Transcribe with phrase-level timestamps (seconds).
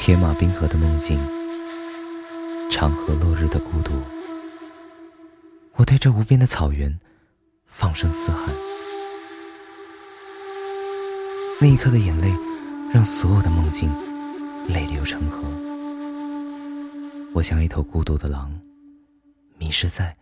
[0.00, 1.20] 铁马冰河的梦境，
[2.70, 3.92] 长河落日的孤独。
[5.74, 6.98] 我对这无边的草原
[7.66, 8.48] 放声嘶喊。
[11.60, 12.34] 那一刻的眼泪，
[12.94, 13.90] 让所有的梦境
[14.68, 15.42] 泪流成河。
[17.34, 18.58] 我像一头孤独的狼，
[19.58, 20.16] 迷失在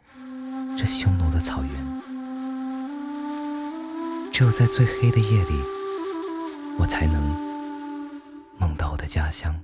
[0.77, 2.01] 这匈奴的草原。
[4.33, 5.55] 只有在最黑的夜里，
[6.81, 7.23] 我才能
[8.58, 9.54] 梦到我的家乡。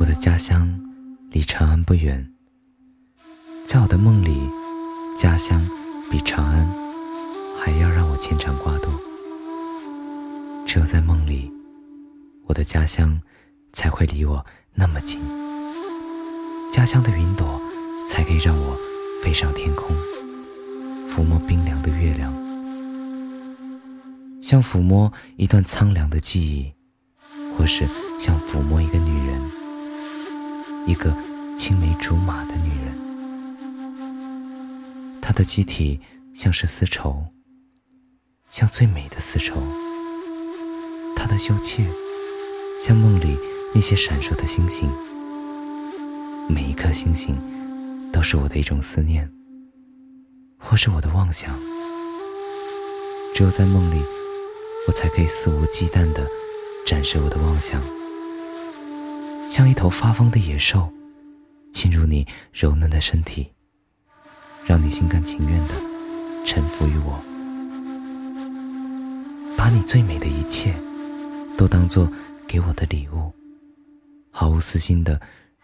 [0.00, 0.68] 我的家乡
[1.30, 2.32] 离长安不远，
[3.64, 4.48] 在我的梦里。
[5.16, 5.68] 家乡
[6.08, 6.64] 比长安
[7.58, 8.88] 还要让我牵肠挂肚，
[10.64, 11.50] 只有在梦里，
[12.46, 13.20] 我的家乡
[13.72, 15.20] 才会离我那么近。
[16.70, 17.60] 家乡的云朵
[18.06, 18.78] 才可以让我
[19.20, 19.90] 飞上天空，
[21.08, 22.32] 抚摸冰凉的月亮，
[24.40, 26.72] 像抚摸一段苍凉的记忆，
[27.56, 27.88] 或是
[28.20, 28.98] 像抚摸一个，
[30.88, 31.14] 一个
[31.54, 32.96] 青梅竹马的女人。
[35.20, 36.00] 她的机体
[36.32, 37.26] 像是丝绸，
[38.48, 39.56] 像最美的丝绸。
[41.14, 41.86] 她的羞怯，
[42.80, 43.36] 像梦里
[43.74, 44.90] 那些闪烁的星星。
[46.48, 47.36] 每一颗星星，
[48.10, 49.30] 都是我的一种思念，
[50.58, 51.54] 或是我的妄想。
[53.34, 54.02] 只有在梦里，
[54.86, 56.26] 我才可以肆无忌惮地
[56.86, 57.82] 展示我的妄想，
[59.58, 60.88] 像一头发疯的野兽，
[61.72, 63.50] 侵入你柔嫩的身体。
[64.64, 65.74] 让你心甘情愿的
[66.44, 67.20] 臣服于我，
[69.56, 70.72] 把你最美的一切
[71.56, 72.08] 都当做
[72.46, 73.32] 给我的礼物，
[74.30, 75.20] 毫无私心的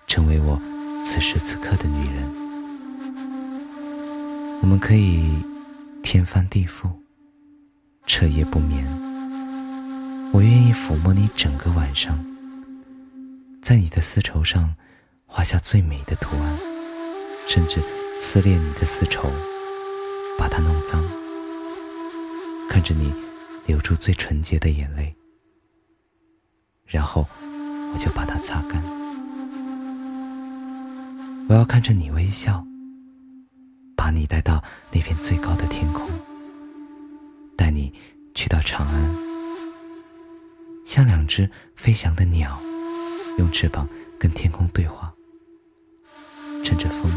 [0.08, 0.60] 成为我
[1.00, 2.28] 此时此刻的女人。
[4.60, 5.38] 我们可以
[6.02, 6.90] 天翻地覆，
[8.06, 8.84] 彻夜不眠。
[10.32, 12.18] 我愿意抚摸你整个晚上，
[13.64, 14.74] 在你的丝绸上
[15.24, 16.58] 画下最美的图案，
[17.48, 17.82] 甚至。
[18.20, 19.28] 撕裂你的丝绸，
[20.38, 21.02] 把它弄脏，
[22.70, 23.12] 看着你
[23.66, 25.14] 流出最纯洁的眼泪，
[26.86, 27.26] 然后
[27.92, 28.82] 我就把它擦干。
[31.48, 32.64] 我要看着你微笑，
[33.94, 36.08] 把你带到那片最高的天空，
[37.56, 37.92] 带你
[38.34, 39.14] 去到长安，
[40.86, 42.58] 像两只飞翔的鸟，
[43.38, 45.12] 用翅膀跟天空对话，
[46.62, 47.10] 乘着风。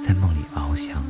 [0.00, 1.02] 在梦里翱翔。